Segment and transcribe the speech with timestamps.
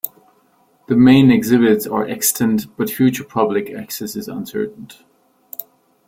[0.87, 4.89] The main exhibits are extant, but future public access is uncertain.